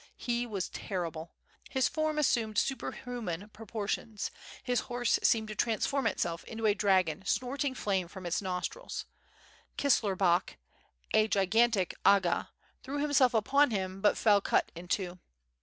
He 0.17 0.47
was 0.47 0.67
terrible. 0.69 1.29
His 1.69 1.87
form 1.87 2.17
assumed 2.17 2.57
superhuman 2.57 3.49
proportions; 3.49 4.31
his 4.63 4.79
horse 4.89 5.19
seemed 5.21 5.49
to 5.49 5.55
transform 5.55 6.07
itself 6.07 6.43
into 6.45 6.65
a 6.65 6.73
dragon 6.73 7.23
snorting 7.23 7.75
flame 7.75 8.07
from 8.07 8.25
its 8.25 8.41
nostrils. 8.41 9.05
Kisler 9.77 10.17
Bak, 10.17 10.57
a 11.13 11.27
gigantic 11.27 11.93
aga, 12.03 12.49
threw 12.81 12.97
himself 12.97 13.35
upon 13.35 13.69
him, 13.69 14.01
but 14.01 14.17
fell 14.17 14.41
cut 14.41 14.71
in 14.73 14.87
two. 14.87 15.19